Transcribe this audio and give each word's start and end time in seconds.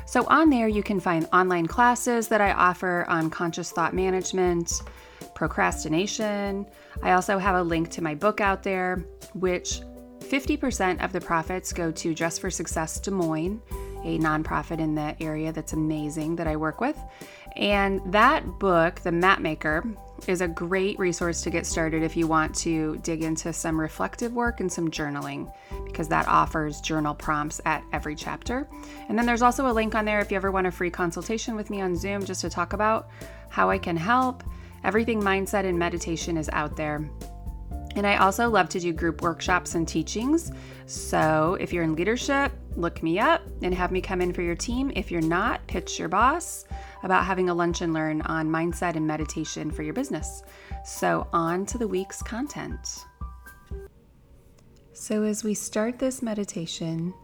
So, 0.07 0.27
on 0.27 0.51
there, 0.51 0.67
you 0.67 0.83
can 0.83 0.99
find 0.99 1.29
online 1.33 1.69
classes 1.69 2.27
that 2.27 2.41
I 2.41 2.51
offer 2.51 3.07
on 3.09 3.31
conscious 3.31 3.71
thought 3.71 3.95
management, 3.95 4.83
procrastination. 5.37 6.67
I 7.05 7.13
also 7.13 7.39
have 7.39 7.55
a 7.55 7.63
link 7.63 7.91
to 7.91 8.03
my 8.03 8.17
book 8.17 8.41
out 8.41 8.65
there, 8.65 9.05
which 9.35 9.83
50% 10.35 11.05
of 11.05 11.13
the 11.13 11.21
profits 11.21 11.73
go 11.73 11.93
to 11.93 12.13
Dress 12.13 12.41
for 12.41 12.51
Success 12.51 12.99
Des 12.99 13.13
Moines, 13.13 13.63
a 14.03 14.19
nonprofit 14.19 14.81
in 14.81 14.97
the 14.97 15.15
area 15.23 15.53
that's 15.53 15.75
amazing 15.75 16.35
that 16.35 16.49
I 16.49 16.57
work 16.57 16.81
with. 16.81 16.99
And 17.55 18.01
that 18.13 18.45
book, 18.59 18.99
The 19.03 19.13
Map 19.13 19.39
Maker, 19.39 19.85
is 20.27 20.41
a 20.41 20.49
great 20.49 20.99
resource 20.99 21.41
to 21.43 21.51
get 21.51 21.67
started 21.67 22.03
if 22.03 22.17
you 22.17 22.27
want 22.27 22.53
to 22.57 22.97
dig 23.05 23.23
into 23.23 23.53
some 23.53 23.81
reflective 23.81 24.33
work 24.33 24.59
and 24.59 24.73
some 24.73 24.91
journaling, 24.91 25.53
because 25.85 26.09
that 26.09 26.27
offers 26.27 26.81
journal 26.81 27.15
prompts 27.15 27.61
at 27.65 27.85
every 27.93 28.17
chapter. 28.17 28.69
And 29.09 29.17
then 29.17 29.27
there's 29.27 29.43
also 29.43 29.71
a 29.71 29.73
link 29.73 29.95
on 29.95 30.05
there 30.05 30.19
if 30.19 30.33
you 30.33 30.37
ever 30.37 30.51
want 30.51 30.67
a 30.67 30.73
free 30.73 30.91
consultation 30.91 31.55
with 31.55 31.71
me 31.71 31.81
on 31.81 31.95
Zoom 31.95 32.25
just 32.25 32.41
to 32.41 32.51
talk 32.51 32.73
about 32.73 33.09
how 33.51 33.71
I 33.71 33.79
can 33.79 33.97
help. 33.97 34.43
Everything 34.83 35.23
mindset 35.23 35.65
and 35.65 35.79
meditation 35.79 36.37
is 36.37 36.51
out 36.53 36.77
there. 36.77 37.09
And 37.97 38.07
I 38.07 38.17
also 38.17 38.51
love 38.51 38.69
to 38.71 38.81
do 38.81 38.93
group 38.93 39.23
workshops 39.23 39.75
and 39.75 39.87
teachings. 39.87 40.53
So 40.87 41.57
if 41.61 41.73
you're 41.73 41.85
in 41.85 41.95
leadership, 41.95 42.53
look 42.77 43.03
me 43.03 43.19
up 43.19 43.43
and 43.63 43.73
have 43.73 43.93
me 43.93 44.01
come 44.01 44.21
in 44.21 44.33
for 44.33 44.43
your 44.43 44.57
team. 44.57 44.91
If 44.97 45.11
you're 45.11 45.21
not, 45.21 45.67
pitch 45.67 45.99
your 45.99 46.09
boss 46.09 46.65
about 47.05 47.25
having 47.25 47.49
a 47.49 47.55
lunch 47.55 47.81
and 47.81 47.95
learn 47.95 48.23
on 48.23 48.49
mindset 48.49 48.97
and 48.97 49.07
meditation 49.07 49.71
for 49.71 49.83
your 49.83 49.95
business. 49.95 50.43
So, 50.85 51.29
on 51.33 51.67
to 51.67 51.79
the 51.79 51.89
week's 51.89 52.23
content. 52.23 53.05
So, 54.93 55.23
as 55.23 55.45
we 55.45 55.55
start 55.55 55.99
this 55.99 56.21
meditation, 56.21 57.15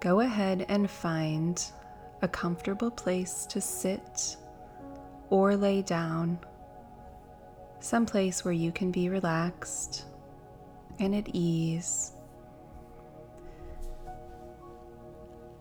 go 0.00 0.20
ahead 0.20 0.66
and 0.68 0.90
find 0.90 1.62
a 2.22 2.28
comfortable 2.28 2.90
place 2.90 3.46
to 3.46 3.60
sit 3.60 4.36
or 5.30 5.56
lay 5.56 5.82
down 5.82 6.38
someplace 7.80 8.44
where 8.44 8.54
you 8.54 8.72
can 8.72 8.90
be 8.90 9.08
relaxed 9.08 10.04
and 10.98 11.14
at 11.14 11.28
ease. 11.32 12.12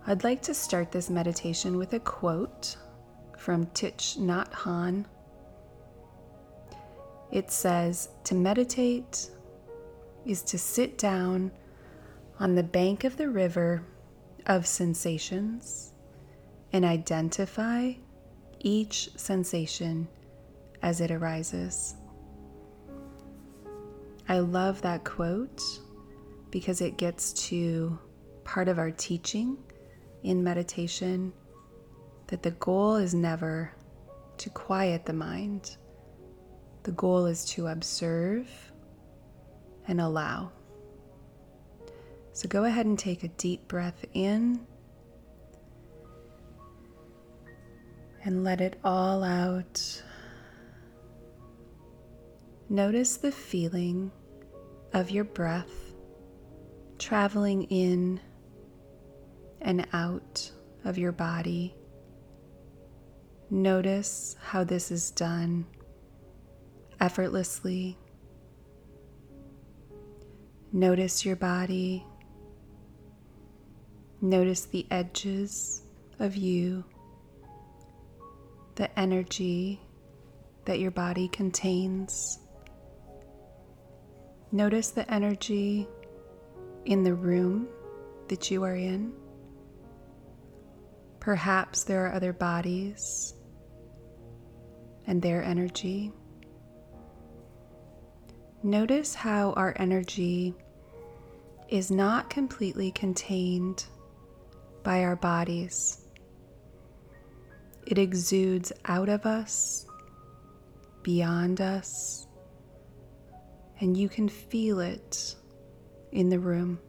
I'd 0.06 0.24
like 0.24 0.42
to 0.44 0.54
start 0.54 0.92
this 0.92 1.10
meditation 1.10 1.78
with 1.78 1.94
a 1.94 2.00
quote 2.00 2.78
from 3.38 3.66
Thich 3.68 4.18
Nhat 4.18 4.50
Hanh. 4.52 5.06
It 7.32 7.52
says, 7.52 8.10
To 8.24 8.36
meditate 8.36 9.30
is 10.26 10.42
to 10.44 10.58
sit 10.58 10.98
down 10.98 11.52
on 12.40 12.56
the 12.56 12.64
bank 12.64 13.04
of 13.04 13.18
the 13.18 13.30
river 13.30 13.84
of 14.46 14.66
sensations 14.66 15.92
and 16.72 16.86
identify 16.86 17.94
each 18.60 19.10
sensation 19.18 20.08
as 20.82 21.02
it 21.02 21.12
arises. 21.12 21.96
I 24.30 24.40
love 24.40 24.82
that 24.82 25.06
quote 25.06 25.64
because 26.52 26.82
it 26.82 26.98
gets 26.98 27.32
to 27.48 27.98
part 28.44 28.68
of 28.68 28.78
our 28.78 28.92
teaching 28.92 29.58
in 30.24 30.44
meditation 30.44 31.32
that 32.28 32.44
the 32.44 32.52
goal 32.52 32.96
is 32.96 33.14
never 33.14 33.72
to 34.38 34.50
quiet 34.50 35.06
the 35.06 35.14
mind, 35.14 35.78
the 36.84 36.92
goal 36.92 37.26
is 37.26 37.46
to 37.46 37.68
observe 37.68 38.50
and 39.88 40.02
allow. 40.02 40.52
So 42.34 42.48
go 42.48 42.66
ahead 42.66 42.86
and 42.86 43.00
take 43.00 43.24
a 43.24 43.30
deep 43.30 43.68
breath 43.68 44.06
in 44.14 44.60
and 48.24 48.44
let 48.44 48.60
it 48.60 48.78
all 48.84 49.24
out. 49.24 50.04
Notice 52.70 53.16
the 53.16 53.32
feeling 53.32 54.12
of 54.98 55.12
your 55.12 55.26
breath 55.26 55.94
traveling 56.98 57.62
in 57.66 58.20
and 59.62 59.86
out 59.94 60.52
of 60.86 60.98
your 60.98 61.12
body. 61.12 61.76
Notice 63.52 64.36
how 64.42 64.64
this 64.64 64.90
is 64.90 65.12
done 65.12 65.68
effortlessly. 67.00 67.96
Notice 70.74 71.24
your 71.24 71.36
body. 71.36 72.04
Notice 74.20 74.66
the 74.66 74.88
edges 74.90 75.84
of 76.18 76.36
you, 76.36 76.84
the 78.74 79.00
energy 79.00 79.80
that 80.66 80.80
your 80.80 80.90
body 80.90 81.28
contains. 81.28 82.40
Notice 84.52 84.92
the 84.92 85.12
energy 85.14 85.88
in 86.86 87.04
the 87.04 87.14
room 87.14 87.68
that 88.30 88.50
you 88.50 88.64
are 88.64 88.76
in. 88.76 89.14
Perhaps 91.20 91.84
there 91.84 92.06
are 92.06 92.14
other 92.14 92.32
bodies 92.32 93.34
and 95.06 95.22
their 95.22 95.44
energy. 95.44 96.12
Notice 98.64 99.16
how 99.16 99.52
our 99.54 99.76
energy 99.78 100.56
is 101.70 101.92
not 101.92 102.30
completely 102.30 102.92
contained 102.92 103.86
by 104.84 105.04
our 105.04 105.16
bodies. 105.18 106.06
It 107.86 107.98
exudes 107.98 108.72
out 108.86 109.10
of 109.10 109.26
us, 109.26 109.86
beyond 111.04 111.60
us, 111.62 112.27
and 113.80 113.96
you 113.96 114.10
can 114.10 114.28
feel 114.28 114.80
it 114.80 115.36
in 116.12 116.30
the 116.30 116.40
room. 116.40 116.80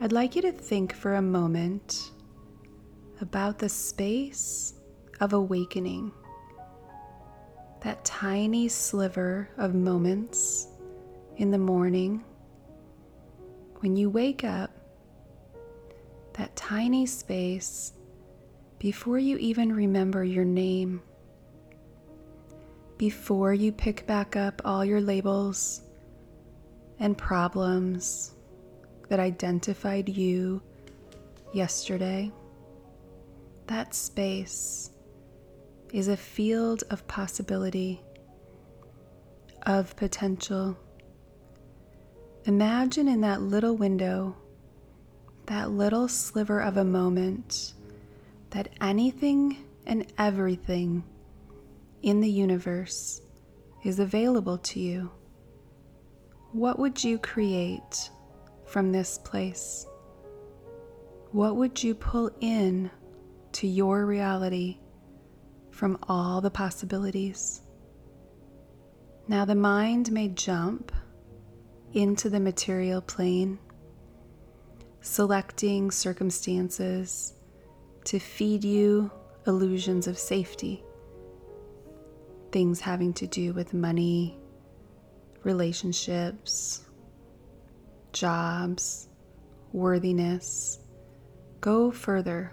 I'd 0.00 0.12
like 0.12 0.36
you 0.36 0.42
to 0.42 0.52
think 0.52 0.94
for 0.94 1.14
a 1.14 1.22
moment 1.22 2.10
about 3.20 3.58
the 3.58 3.68
space 3.68 4.74
of 5.20 5.32
awakening, 5.32 6.12
that 7.82 8.04
tiny 8.04 8.68
sliver 8.68 9.48
of 9.56 9.74
moments 9.74 10.68
in 11.36 11.50
the 11.50 11.58
morning 11.58 12.24
when 13.80 13.96
you 13.96 14.10
wake 14.10 14.44
up, 14.44 14.70
that 16.34 16.54
tiny 16.56 17.06
space 17.06 17.92
before 18.78 19.18
you 19.18 19.38
even 19.38 19.72
remember 19.72 20.24
your 20.24 20.44
name 20.44 21.02
before 22.98 23.52
you 23.52 23.72
pick 23.72 24.06
back 24.06 24.36
up 24.36 24.62
all 24.64 24.84
your 24.84 25.00
labels 25.00 25.82
and 26.98 27.16
problems 27.16 28.34
that 29.08 29.20
identified 29.20 30.08
you 30.08 30.62
yesterday, 31.52 32.32
that 33.66 33.94
space 33.94 34.90
is 35.92 36.08
a 36.08 36.16
field 36.16 36.84
of 36.90 37.06
possibility, 37.06 38.00
of 39.66 39.94
potential. 39.96 40.76
Imagine 42.44 43.08
in 43.08 43.20
that 43.20 43.42
little 43.42 43.76
window, 43.76 44.36
that 45.46 45.70
little 45.70 46.08
sliver 46.08 46.60
of 46.60 46.76
a 46.76 46.84
moment, 46.84 47.74
that 48.50 48.68
anything 48.80 49.64
and 49.86 50.06
everything 50.18 51.04
in 52.06 52.20
the 52.20 52.30
universe 52.30 53.20
is 53.84 53.98
available 53.98 54.56
to 54.58 54.78
you. 54.78 55.10
What 56.52 56.78
would 56.78 57.02
you 57.02 57.18
create 57.18 58.10
from 58.64 58.92
this 58.92 59.18
place? 59.18 59.84
What 61.32 61.56
would 61.56 61.82
you 61.82 61.96
pull 61.96 62.30
in 62.40 62.92
to 63.54 63.66
your 63.66 64.06
reality 64.06 64.78
from 65.72 65.98
all 66.04 66.40
the 66.40 66.50
possibilities? 66.50 67.62
Now, 69.26 69.44
the 69.44 69.56
mind 69.56 70.12
may 70.12 70.28
jump 70.28 70.92
into 71.92 72.30
the 72.30 72.38
material 72.38 73.00
plane, 73.00 73.58
selecting 75.00 75.90
circumstances 75.90 77.34
to 78.04 78.20
feed 78.20 78.62
you 78.62 79.10
illusions 79.48 80.06
of 80.06 80.16
safety, 80.16 80.84
things 82.56 82.80
having 82.80 83.12
to 83.12 83.26
do 83.26 83.52
with 83.52 83.74
money, 83.74 84.34
relationships, 85.42 86.80
jobs, 88.14 89.08
worthiness. 89.74 90.78
Go 91.60 91.90
further. 91.90 92.50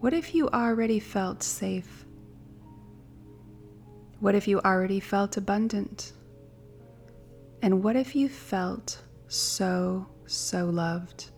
What 0.00 0.12
if 0.12 0.34
you 0.34 0.50
already 0.50 1.00
felt 1.00 1.42
safe? 1.42 2.04
What 4.20 4.34
if 4.34 4.46
you 4.46 4.60
already 4.60 5.00
felt 5.00 5.38
abundant? 5.38 6.12
And 7.62 7.82
what 7.82 7.96
if 7.96 8.14
you 8.14 8.28
felt 8.28 9.00
so, 9.28 10.06
so 10.26 10.66
loved? 10.66 11.30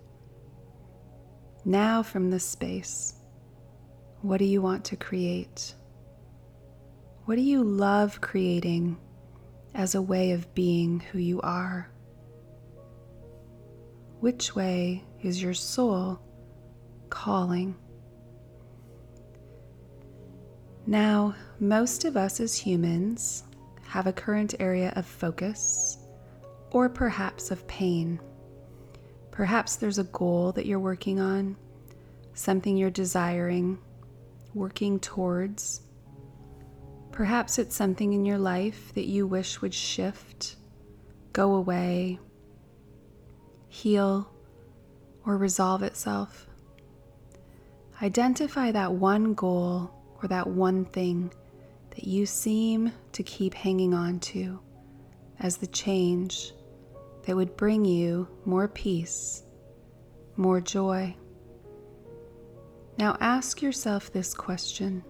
Now, 1.64 2.02
from 2.02 2.30
this 2.32 2.44
space, 2.44 3.14
what 4.22 4.38
do 4.38 4.44
you 4.44 4.60
want 4.60 4.84
to 4.86 4.96
create? 4.96 5.74
What 7.24 7.36
do 7.36 7.40
you 7.40 7.64
love 7.64 8.20
creating 8.20 8.98
as 9.74 9.94
a 9.94 10.02
way 10.02 10.32
of 10.32 10.54
being 10.54 11.00
who 11.00 11.18
you 11.18 11.40
are? 11.40 11.90
Which 14.20 14.54
way 14.54 15.04
is 15.22 15.42
your 15.42 15.54
soul 15.54 16.20
calling? 17.08 17.76
Now, 20.86 21.34
most 21.60 22.04
of 22.04 22.14
us 22.14 22.40
as 22.40 22.58
humans 22.58 23.44
have 23.86 24.06
a 24.06 24.12
current 24.12 24.56
area 24.60 24.92
of 24.94 25.06
focus 25.06 25.96
or 26.72 26.90
perhaps 26.90 27.50
of 27.50 27.66
pain. 27.66 28.20
Perhaps 29.30 29.76
there's 29.76 29.98
a 29.98 30.04
goal 30.04 30.52
that 30.52 30.66
you're 30.66 30.78
working 30.78 31.20
on, 31.20 31.56
something 32.34 32.76
you're 32.76 32.90
desiring, 32.90 33.78
working 34.52 35.00
towards. 35.00 35.80
Perhaps 37.14 37.61
it's 37.61 37.76
something 37.76 38.12
in 38.12 38.25
your 38.25 38.38
life 38.38 38.93
that 38.94 39.06
you 39.06 39.25
wish 39.25 39.62
would 39.62 39.72
shift, 39.72 40.56
go 41.32 41.55
away, 41.55 42.19
heal, 43.69 44.28
or 45.25 45.37
resolve 45.37 45.84
itself. 45.84 46.49
Identify 48.02 48.72
that 48.72 48.94
one 48.94 49.32
goal 49.34 49.94
or 50.20 50.26
that 50.26 50.49
one 50.49 50.87
thing 50.87 51.32
that 51.90 52.02
you 52.02 52.26
seem 52.26 52.90
to 53.12 53.22
keep 53.22 53.55
hanging 53.55 53.94
on 53.94 54.19
to 54.19 54.58
as 55.38 55.58
the 55.58 55.69
change 55.69 56.52
that 57.26 57.37
would 57.37 57.56
bring 57.56 57.84
you 57.84 58.26
more 58.44 58.67
peace, 58.67 59.44
more 60.34 60.60
joy. 60.60 61.14
Now 62.99 63.17
ask 63.20 63.62
yourself 63.62 64.12
this 64.12 64.34
question 64.34 65.05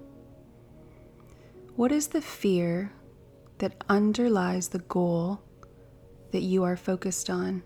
What 1.76 1.91
is 1.91 2.06
the 2.06 2.21
fear 2.21 2.93
that 3.59 3.82
underlies 3.88 4.69
the 4.69 4.79
goal 4.79 5.43
that 6.31 6.43
you 6.43 6.62
are 6.62 6.76
focused 6.76 7.29
on? 7.29 7.65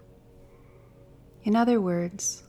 In 1.42 1.54
other 1.54 1.78
words, 1.78 2.42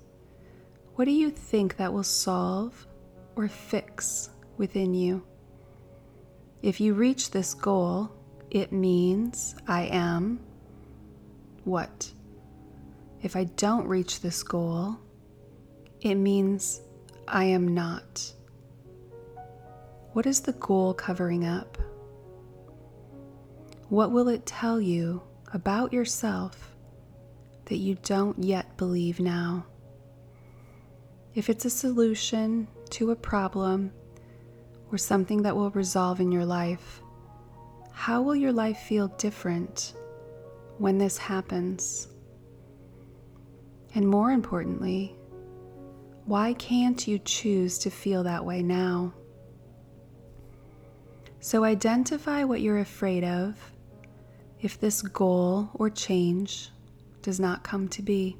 what 0.95 1.03
do 1.03 1.11
you 1.11 1.29
think 1.29 1.75
that 1.75 1.91
will 1.91 2.03
solve 2.03 2.87
or 3.35 3.49
fix 3.49 4.29
within 4.55 4.93
you? 4.93 5.21
If 6.61 6.79
you 6.79 6.93
reach 6.93 7.31
this 7.31 7.53
goal, 7.53 8.09
it 8.49 8.71
means 8.71 9.53
I 9.67 9.83
am 9.87 10.39
what? 11.65 12.09
If 13.21 13.35
I 13.35 13.43
don't 13.43 13.85
reach 13.85 14.21
this 14.21 14.43
goal, 14.43 14.97
it 15.99 16.15
means 16.15 16.79
I 17.27 17.43
am 17.43 17.73
not. 17.73 18.33
What 20.13 20.25
is 20.25 20.41
the 20.41 20.53
goal 20.53 20.95
covering 20.95 21.45
up? 21.45 21.77
What 23.89 24.11
will 24.11 24.27
it 24.27 24.45
tell 24.45 24.81
you 24.81 25.21
about 25.53 25.93
yourself 25.93 26.75
that 27.65 27.77
you 27.77 27.95
don't 28.03 28.43
yet 28.43 28.75
believe 28.75 29.19
now? 29.19 29.67
If 31.35 31.47
it's 31.47 31.65
a 31.65 31.69
solution 31.69 32.67
to 32.89 33.11
a 33.11 33.15
problem 33.15 33.91
or 34.91 34.97
something 34.97 35.43
that 35.43 35.55
will 35.55 35.69
resolve 35.69 36.19
in 36.19 36.31
your 36.31 36.45
life, 36.45 37.01
how 37.91 38.23
will 38.23 38.35
your 38.35 38.51
life 38.51 38.79
feel 38.79 39.09
different 39.09 39.93
when 40.79 40.97
this 40.97 41.19
happens? 41.19 42.07
And 43.93 44.07
more 44.07 44.31
importantly, 44.31 45.15
why 46.25 46.53
can't 46.53 47.07
you 47.07 47.19
choose 47.19 47.77
to 47.79 47.91
feel 47.91 48.23
that 48.23 48.43
way 48.43 48.63
now? 48.63 49.13
So 51.41 51.63
identify 51.63 52.43
what 52.43 52.61
you're 52.61 52.79
afraid 52.79 53.23
of 53.23 53.55
if 54.61 54.79
this 54.79 55.01
goal 55.01 55.69
or 55.73 55.89
change 55.89 56.69
does 57.21 57.39
not 57.39 57.63
come 57.63 57.87
to 57.89 58.01
be. 58.01 58.37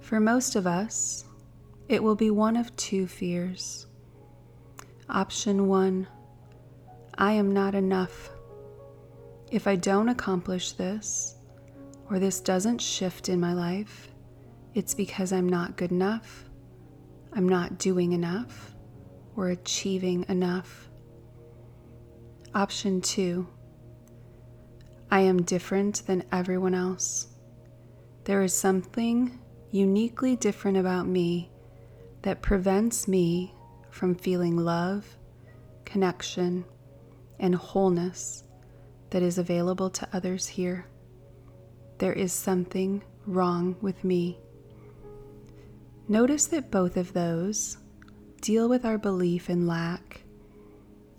For 0.00 0.20
most 0.20 0.54
of 0.54 0.66
us, 0.66 1.24
it 1.88 2.02
will 2.02 2.14
be 2.14 2.30
one 2.30 2.56
of 2.56 2.74
two 2.76 3.06
fears. 3.06 3.86
Option 5.08 5.66
one 5.66 6.06
I 7.16 7.32
am 7.32 7.52
not 7.52 7.74
enough. 7.74 8.30
If 9.50 9.66
I 9.66 9.76
don't 9.76 10.08
accomplish 10.08 10.72
this, 10.72 11.36
or 12.10 12.18
this 12.18 12.40
doesn't 12.40 12.78
shift 12.78 13.28
in 13.28 13.40
my 13.40 13.54
life, 13.54 14.08
it's 14.74 14.94
because 14.94 15.32
I'm 15.32 15.48
not 15.48 15.76
good 15.76 15.92
enough, 15.92 16.44
I'm 17.32 17.48
not 17.48 17.78
doing 17.78 18.12
enough, 18.12 18.74
or 19.36 19.48
achieving 19.48 20.24
enough. 20.28 20.88
Option 22.54 23.00
two 23.00 23.48
I 25.10 25.22
am 25.22 25.42
different 25.42 26.06
than 26.06 26.22
everyone 26.30 26.72
else. 26.72 27.26
There 28.22 28.42
is 28.42 28.54
something 28.54 29.40
uniquely 29.72 30.36
different 30.36 30.76
about 30.76 31.08
me 31.08 31.50
that 32.22 32.42
prevents 32.42 33.08
me 33.08 33.52
from 33.90 34.14
feeling 34.14 34.56
love, 34.56 35.04
connection, 35.84 36.64
and 37.40 37.56
wholeness 37.56 38.44
that 39.10 39.22
is 39.22 39.38
available 39.38 39.90
to 39.90 40.08
others 40.12 40.46
here. 40.46 40.86
There 41.98 42.12
is 42.12 42.32
something 42.32 43.02
wrong 43.26 43.74
with 43.80 44.04
me. 44.04 44.38
Notice 46.06 46.46
that 46.46 46.70
both 46.70 46.96
of 46.96 47.14
those 47.14 47.78
deal 48.40 48.68
with 48.68 48.84
our 48.84 48.98
belief 48.98 49.50
in 49.50 49.66
lack, 49.66 50.20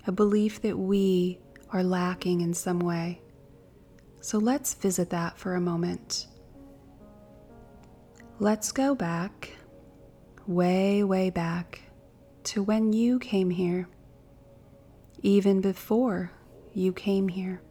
a 0.08 0.12
belief 0.12 0.62
that 0.62 0.78
we 0.78 1.40
are 1.72 1.84
lacking 1.84 2.42
in 2.42 2.54
some 2.54 2.80
way. 2.80 3.22
So 4.22 4.38
let's 4.38 4.74
visit 4.74 5.10
that 5.12 5.38
for 5.38 5.56
a 5.56 5.62
moment. 5.62 6.28
Let's 8.40 8.72
go 8.72 8.96
back, 8.96 9.52
way, 10.48 11.04
way 11.04 11.30
back 11.30 11.82
to 12.46 12.62
when 12.62 12.94
you 12.94 13.20
came 13.20 13.50
here, 13.50 13.88
even 15.22 15.62
before 15.62 16.32
you 16.74 16.92
came 16.92 17.28
here. 17.28 17.62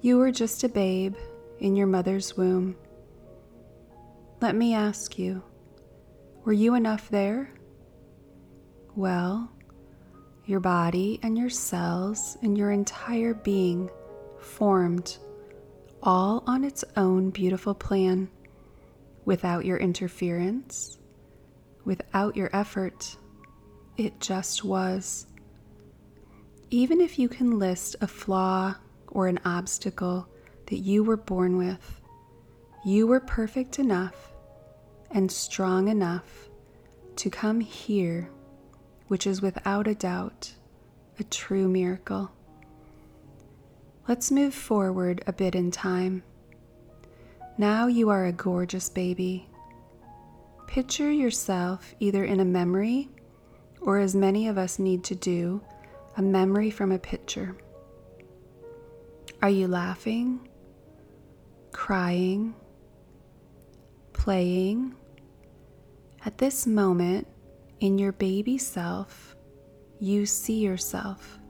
You 0.00 0.18
were 0.18 0.32
just 0.32 0.64
a 0.64 0.68
babe 0.68 1.14
in 1.60 1.76
your 1.76 1.86
mother's 1.86 2.36
womb. 2.36 2.76
Let 4.40 4.56
me 4.56 4.74
ask 4.74 5.18
you, 5.18 5.42
were 6.44 6.52
you 6.52 6.74
enough 6.74 7.08
there? 7.08 7.50
Well, 8.96 9.52
your 10.46 10.60
body 10.60 11.20
and 11.22 11.38
your 11.38 11.50
cells 11.50 12.36
and 12.42 12.56
your 12.58 12.70
entire 12.70 13.34
being 13.34 13.90
formed 14.40 15.18
all 16.02 16.42
on 16.46 16.64
its 16.64 16.84
own 16.96 17.30
beautiful 17.30 17.74
plan 17.74 18.28
without 19.24 19.64
your 19.64 19.76
interference, 19.76 20.98
without 21.84 22.36
your 22.36 22.50
effort. 22.52 23.16
it 23.96 24.18
just 24.20 24.64
was. 24.64 25.26
Even 26.70 27.00
if 27.00 27.18
you 27.18 27.28
can 27.28 27.58
list 27.58 27.94
a 28.00 28.06
flaw 28.06 28.74
or 29.08 29.28
an 29.28 29.38
obstacle 29.44 30.26
that 30.66 30.78
you 30.78 31.04
were 31.04 31.18
born 31.18 31.58
with, 31.58 32.00
you 32.84 33.06
were 33.06 33.20
perfect 33.20 33.78
enough 33.78 34.32
and 35.10 35.30
strong 35.30 35.88
enough 35.88 36.48
to 37.16 37.28
come 37.28 37.60
here, 37.60 38.30
which 39.12 39.26
is 39.26 39.42
without 39.42 39.86
a 39.86 39.94
doubt 39.94 40.54
a 41.18 41.24
true 41.24 41.68
miracle. 41.68 42.30
Let's 44.08 44.30
move 44.30 44.54
forward 44.54 45.22
a 45.26 45.34
bit 45.34 45.54
in 45.54 45.70
time. 45.70 46.22
Now 47.58 47.88
you 47.88 48.08
are 48.08 48.24
a 48.24 48.32
gorgeous 48.32 48.88
baby. 48.88 49.50
Picture 50.66 51.12
yourself 51.12 51.94
either 52.00 52.24
in 52.24 52.40
a 52.40 52.44
memory 52.46 53.10
or, 53.82 53.98
as 53.98 54.14
many 54.14 54.48
of 54.48 54.56
us 54.56 54.78
need 54.78 55.04
to 55.04 55.14
do, 55.14 55.60
a 56.16 56.22
memory 56.22 56.70
from 56.70 56.90
a 56.90 56.98
picture. 56.98 57.54
Are 59.42 59.50
you 59.50 59.68
laughing, 59.68 60.48
crying, 61.70 62.54
playing? 64.14 64.94
At 66.24 66.38
this 66.38 66.66
moment, 66.66 67.26
in 67.82 67.98
your 67.98 68.12
baby 68.12 68.56
self, 68.56 69.34
you 69.98 70.24
see 70.24 70.60
yourself. 70.60 71.40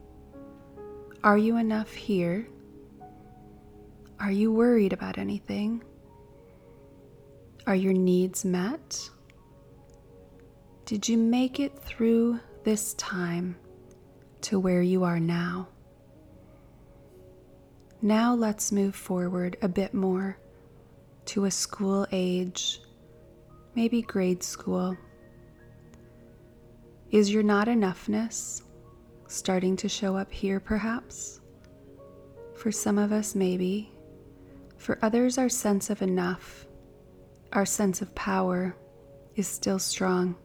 Are 1.22 1.36
you 1.36 1.58
enough 1.58 1.92
here? 1.92 2.48
Are 4.18 4.30
you 4.30 4.50
worried 4.50 4.94
about 4.94 5.18
anything? 5.18 5.84
Are 7.66 7.74
your 7.74 7.92
needs 7.92 8.46
met? 8.46 9.10
Did 10.86 11.06
you 11.06 11.18
make 11.18 11.60
it 11.60 11.78
through 11.78 12.40
this 12.64 12.94
time 12.94 13.54
to 14.40 14.58
where 14.58 14.82
you 14.82 15.04
are 15.04 15.20
now? 15.20 15.68
Now 18.00 18.34
let's 18.34 18.72
move 18.72 18.96
forward 18.96 19.58
a 19.60 19.68
bit 19.68 19.92
more 19.92 20.38
to 21.26 21.44
a 21.44 21.50
school 21.50 22.06
age 22.10 22.80
maybe 23.74 24.02
grade 24.02 24.42
school. 24.42 24.96
Is 27.12 27.30
your 27.30 27.42
not 27.42 27.68
enoughness 27.68 28.62
starting 29.26 29.76
to 29.76 29.88
show 29.88 30.16
up 30.16 30.32
here, 30.32 30.58
perhaps? 30.58 31.42
For 32.54 32.72
some 32.72 32.96
of 32.96 33.12
us, 33.12 33.34
maybe. 33.34 33.92
For 34.78 34.98
others, 35.02 35.36
our 35.36 35.50
sense 35.50 35.90
of 35.90 36.00
enough, 36.00 36.66
our 37.52 37.66
sense 37.66 38.00
of 38.00 38.14
power, 38.14 38.74
is 39.36 39.46
still 39.46 39.78
strong. 39.78 40.36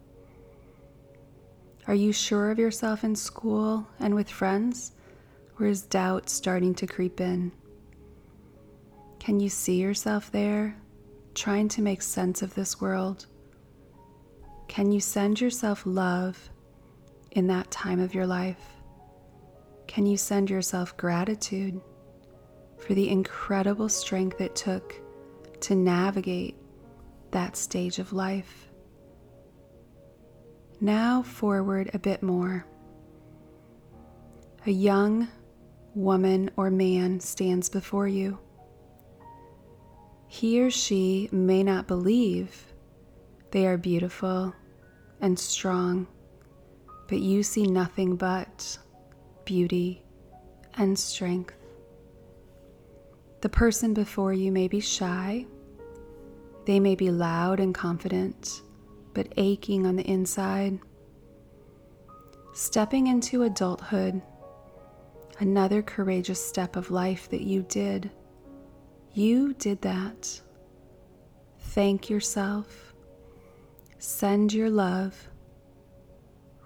Are 1.87 1.95
you 1.95 2.11
sure 2.11 2.51
of 2.51 2.59
yourself 2.59 3.05
in 3.05 3.15
school 3.15 3.87
and 4.01 4.13
with 4.13 4.29
friends? 4.29 4.91
Or 5.57 5.67
is 5.67 5.83
doubt 5.83 6.29
starting 6.29 6.75
to 6.75 6.85
creep 6.85 7.21
in? 7.21 7.53
Can 9.19 9.39
you 9.39 9.47
see 9.47 9.79
yourself 9.79 10.33
there 10.33 10.75
trying 11.33 11.69
to 11.69 11.81
make 11.81 12.01
sense 12.01 12.41
of 12.41 12.55
this 12.55 12.81
world? 12.81 13.25
Can 14.67 14.91
you 14.91 14.99
send 14.99 15.39
yourself 15.39 15.83
love 15.85 16.49
in 17.37 17.45
that 17.45 17.69
time 17.69 17.99
of 17.99 18.15
your 18.15 18.25
life? 18.25 18.73
Can 19.85 20.07
you 20.07 20.17
send 20.17 20.49
yourself 20.49 20.97
gratitude 20.97 21.79
for 22.79 22.95
the 22.95 23.07
incredible 23.09 23.87
strength 23.87 24.41
it 24.41 24.55
took 24.55 24.95
to 25.61 25.75
navigate 25.75 26.57
that 27.29 27.55
stage 27.55 27.99
of 27.99 28.11
life? 28.11 28.69
Now, 30.81 31.21
forward 31.21 31.91
a 31.93 31.99
bit 31.99 32.23
more. 32.23 32.65
A 34.65 34.71
young 34.71 35.27
woman 35.93 36.49
or 36.57 36.71
man 36.71 37.19
stands 37.19 37.69
before 37.69 38.07
you. 38.07 38.39
He 40.27 40.59
or 40.59 40.71
she 40.71 41.29
may 41.31 41.61
not 41.61 41.87
believe 41.87 42.73
they 43.51 43.67
are 43.67 43.77
beautiful 43.77 44.55
and 45.21 45.37
strong, 45.37 46.07
but 47.07 47.19
you 47.19 47.43
see 47.43 47.65
nothing 47.65 48.15
but 48.15 48.77
beauty 49.45 50.03
and 50.75 50.97
strength. 50.97 51.53
The 53.41 53.49
person 53.49 53.93
before 53.93 54.33
you 54.33 54.51
may 54.51 54.67
be 54.67 54.79
shy, 54.79 55.45
they 56.65 56.79
may 56.79 56.95
be 56.95 57.11
loud 57.11 57.59
and 57.59 57.73
confident, 57.73 58.61
but 59.13 59.33
aching 59.37 59.85
on 59.85 59.95
the 59.95 60.09
inside. 60.09 60.79
Stepping 62.53 63.07
into 63.07 63.43
adulthood, 63.43 64.21
another 65.39 65.81
courageous 65.81 66.43
step 66.43 66.75
of 66.75 66.91
life 66.91 67.29
that 67.29 67.41
you 67.41 67.63
did 67.69 68.11
you 69.17 69.53
did 69.55 69.81
that. 69.81 70.41
Thank 71.59 72.07
yourself. 72.07 72.93
Send 73.97 74.53
your 74.53 74.69
love. 74.69 75.27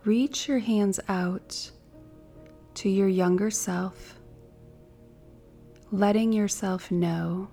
Reach 0.03 0.47
your 0.47 0.57
hands 0.57 0.99
out 1.07 1.71
to 2.73 2.89
your 2.89 3.07
younger 3.07 3.51
self, 3.51 4.19
letting 5.91 6.33
yourself 6.33 6.89
know 6.89 7.49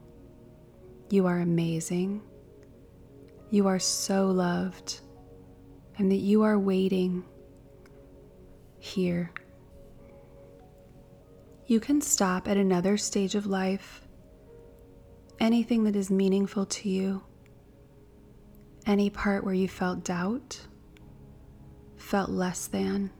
you 1.10 1.26
are 1.26 1.40
amazing, 1.40 2.22
you 3.50 3.66
are 3.66 3.78
so 3.78 4.28
loved, 4.28 5.00
and 5.98 6.10
that 6.10 6.16
you 6.16 6.42
are 6.42 6.58
waiting 6.58 7.22
here. 8.78 9.30
You 11.66 11.80
can 11.80 12.00
stop 12.00 12.48
at 12.48 12.56
another 12.56 12.96
stage 12.96 13.34
of 13.34 13.46
life 13.46 14.02
anything 15.40 15.84
that 15.84 15.96
is 15.96 16.10
meaningful 16.10 16.64
to 16.66 16.88
you, 16.88 17.22
any 18.86 19.10
part 19.10 19.44
where 19.44 19.54
you 19.54 19.68
felt 19.68 20.04
doubt, 20.04 20.58
felt 22.08 22.30
less 22.30 22.66
than. 22.68 23.10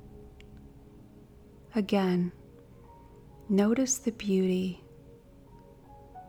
Again, 1.74 2.32
notice 3.50 3.98
the 3.98 4.12
beauty, 4.12 4.82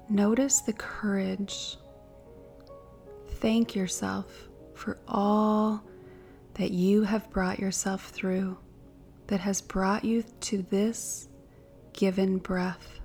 notice 0.09 0.59
the 0.59 0.73
courage. 0.73 1.77
Thank 3.35 3.75
yourself 3.75 4.49
for 4.73 4.99
all 5.07 5.81
that 6.55 6.71
you 6.71 7.03
have 7.03 7.29
brought 7.29 7.59
yourself 7.59 8.09
through, 8.09 8.57
that 9.27 9.39
has 9.39 9.61
brought 9.61 10.03
you 10.03 10.23
to 10.41 10.61
this 10.63 11.29
given 11.93 12.39
breath. 12.39 12.99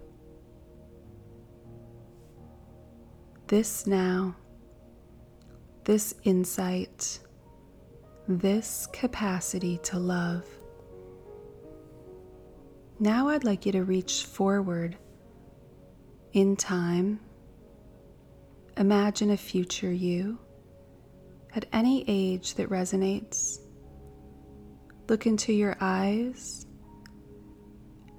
this 3.47 3.87
now, 3.87 4.35
this 5.85 6.15
insight, 6.25 7.21
this 8.27 8.89
capacity 8.93 9.79
to 9.79 9.99
love. 9.99 10.47
Now 12.99 13.29
I'd 13.29 13.45
like 13.45 13.67
you 13.67 13.73
to 13.73 13.85
reach 13.85 14.25
forward 14.25 14.97
in 16.33 16.57
time. 16.57 17.21
Imagine 18.77 19.31
a 19.31 19.37
future 19.37 19.93
you 19.93 20.39
at 21.55 21.67
any 21.73 22.05
age 22.09 22.55
that 22.55 22.71
resonates. 22.71 23.59
Look 25.09 25.27
into 25.27 25.53
your 25.53 25.77
eyes, 25.81 26.67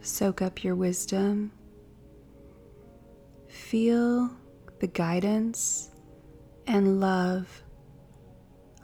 soak 0.01 0.41
up 0.41 0.63
your 0.63 0.75
wisdom, 0.75 1.51
feel 3.47 4.29
the 4.79 4.87
guidance 4.87 5.89
and 6.67 6.99
love 6.99 7.63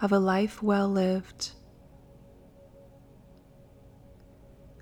of 0.01 0.11
a 0.11 0.19
life 0.19 0.63
well 0.63 0.89
lived. 0.89 1.51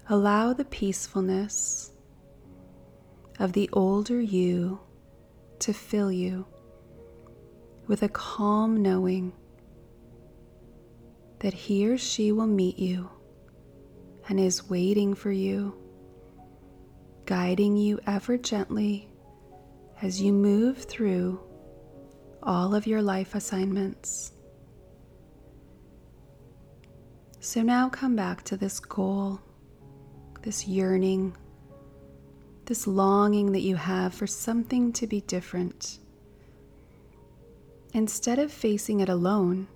Allow 0.07 0.53
the 0.53 0.65
peacefulness 0.65 1.91
of 3.37 3.53
the 3.53 3.69
older 3.73 4.19
you 4.19 4.79
to 5.59 5.73
fill 5.73 6.11
you 6.11 6.47
with 7.87 8.01
a 8.01 8.09
calm 8.09 8.81
knowing 8.81 9.33
that 11.39 11.53
he 11.53 11.87
or 11.87 11.97
she 11.97 12.31
will 12.31 12.47
meet 12.47 12.79
you 12.79 13.09
and 14.27 14.39
is 14.39 14.69
waiting 14.69 15.13
for 15.13 15.31
you, 15.31 15.73
guiding 17.25 17.75
you 17.75 17.99
ever 18.07 18.37
gently 18.37 19.09
as 20.01 20.21
you 20.21 20.31
move 20.31 20.77
through 20.77 21.39
all 22.41 22.73
of 22.73 22.87
your 22.87 23.01
life 23.01 23.35
assignments. 23.35 24.31
So 27.49 27.63
now 27.63 27.89
come 27.89 28.15
back 28.15 28.43
to 28.43 28.57
this 28.57 28.79
goal, 28.79 29.41
this 30.43 30.67
yearning, 30.67 31.35
this 32.65 32.85
longing 32.85 33.53
that 33.53 33.61
you 33.61 33.75
have 33.75 34.13
for 34.13 34.27
something 34.27 34.93
to 34.93 35.07
be 35.07 35.21
different. 35.21 35.97
Instead 37.95 38.37
of 38.37 38.51
facing 38.53 38.99
it 38.99 39.09
alone, 39.09 39.67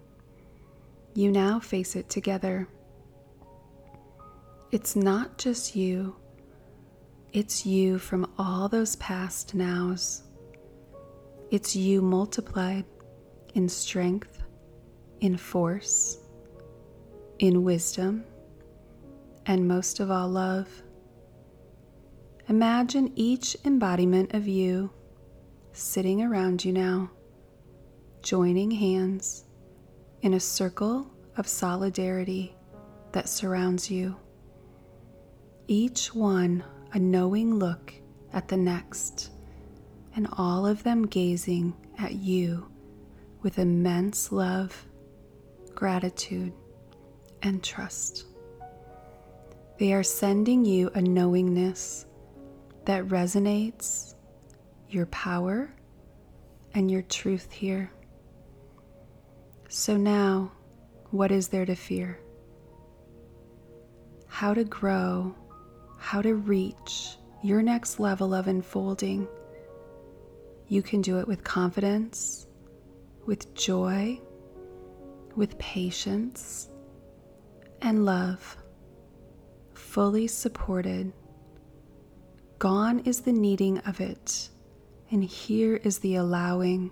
you 1.15 1.31
now 1.31 1.59
face 1.59 1.95
it 1.95 2.09
together. 2.09 2.67
it's 4.71 4.95
not 4.95 5.39
just 5.39 5.75
you, 5.75 6.15
it's 7.31 7.65
you 7.65 7.97
from 7.97 8.31
all 8.37 8.69
those 8.69 8.97
past 8.97 9.55
nows. 9.55 10.21
It's 11.49 11.75
you 11.75 12.03
multiplied 12.03 12.85
in 13.55 13.67
strength, 13.67 14.43
in 15.21 15.37
force, 15.37 16.19
in 17.39 17.63
wisdom, 17.63 18.23
and 19.45 19.67
most 19.67 19.99
of 19.99 20.09
all, 20.09 20.29
love. 20.29 20.83
Imagine 22.49 23.11
each 23.15 23.55
embodiment 23.65 24.33
of 24.33 24.47
you 24.47 24.91
sitting 25.71 26.21
around 26.21 26.63
you 26.63 26.71
now, 26.71 27.09
joining 28.21 28.71
hands 28.71 29.45
in 30.21 30.33
a 30.33 30.39
circle 30.39 31.11
of 31.37 31.47
solidarity 31.47 32.55
that 33.11 33.27
surrounds 33.27 33.89
you. 33.89 34.15
Each 35.67 36.13
one 36.13 36.63
a 36.93 36.99
knowing 36.99 37.55
look 37.55 37.93
at 38.33 38.47
the 38.47 38.57
next, 38.57 39.31
and 40.15 40.27
all 40.33 40.65
of 40.67 40.83
them 40.83 41.07
gazing 41.07 41.73
at 41.97 42.13
you 42.13 42.69
with 43.41 43.57
immense 43.57 44.31
love, 44.31 44.85
gratitude, 45.73 46.53
and 47.43 47.63
trust. 47.63 48.25
They 49.77 49.93
are 49.93 50.03
sending 50.03 50.65
you 50.65 50.89
a 50.95 51.01
knowingness 51.01 52.05
that 52.85 53.07
resonates 53.07 54.15
your 54.89 55.05
power 55.07 55.73
and 56.73 56.89
your 56.89 57.03
truth 57.03 57.51
here. 57.51 57.91
So 59.69 59.95
now, 59.97 60.51
what 61.11 61.31
is 61.31 61.49
there 61.49 61.65
to 61.65 61.75
fear? 61.75 62.19
How 64.27 64.53
to 64.55 64.63
grow, 64.63 65.35
how 65.99 66.21
to 66.21 66.33
reach 66.33 67.17
your 67.43 67.61
next 67.61 67.99
level 67.99 68.33
of 68.33 68.47
unfolding. 68.47 69.27
You 70.67 70.81
can 70.81 71.01
do 71.01 71.19
it 71.19 71.27
with 71.27 71.43
confidence 71.43 72.47
with 73.25 73.53
joy, 73.55 74.19
with 75.35 75.57
patience, 75.57 76.69
and 77.83 78.05
love, 78.05 78.57
fully 79.73 80.25
supported. 80.25 81.11
Gone 82.57 82.99
is 82.99 83.21
the 83.21 83.33
needing 83.33 83.79
of 83.79 83.99
it, 83.99 84.49
and 85.11 85.21
here 85.21 85.75
is 85.83 85.99
the 85.99 86.15
allowing 86.15 86.91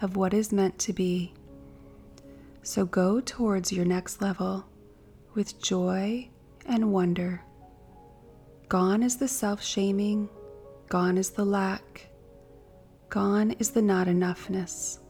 of 0.00 0.16
what 0.16 0.32
is 0.32 0.50
meant 0.50 0.78
to 0.78 0.94
be. 0.94 1.34
So 2.62 2.86
go 2.86 3.20
towards 3.20 3.70
your 3.70 3.84
next 3.84 4.22
level 4.22 4.64
with 5.34 5.60
joy 5.60 6.30
and 6.64 6.90
wonder. 6.90 7.42
Gone 8.68 9.02
is 9.02 9.18
the 9.18 9.28
self 9.28 9.62
shaming, 9.62 10.30
gone 10.88 11.18
is 11.18 11.30
the 11.30 11.44
lack, 11.44 12.08
gone 13.10 13.50
is 13.58 13.72
the 13.72 13.82
not 13.82 14.06
enoughness. 14.06 15.00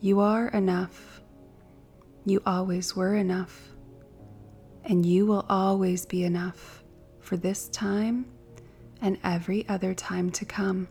You 0.00 0.20
are 0.20 0.48
enough. 0.48 1.20
You 2.24 2.42
always 2.46 2.94
were 2.94 3.16
enough. 3.16 3.69
And 4.90 5.06
you 5.06 5.24
will 5.24 5.46
always 5.48 6.04
be 6.04 6.24
enough 6.24 6.82
for 7.20 7.36
this 7.36 7.68
time 7.68 8.26
and 9.00 9.18
every 9.22 9.66
other 9.68 9.94
time 9.94 10.30
to 10.32 10.44
come. 10.44 10.88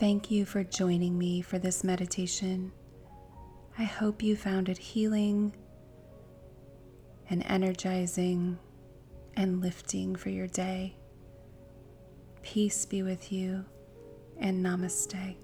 Thank 0.00 0.32
you 0.32 0.44
for 0.44 0.64
joining 0.64 1.16
me 1.16 1.40
for 1.40 1.60
this 1.60 1.84
meditation. 1.84 2.72
I 3.78 3.84
hope 3.84 4.24
you 4.24 4.34
found 4.34 4.68
it 4.68 4.78
healing 4.78 5.54
and 7.28 7.46
energizing 7.46 8.58
and 9.36 9.60
lifting 9.60 10.16
for 10.16 10.30
your 10.30 10.48
day. 10.48 10.96
Peace 12.42 12.86
be 12.86 13.04
with 13.04 13.30
you 13.30 13.64
and 14.40 14.64
namaste. 14.66 15.36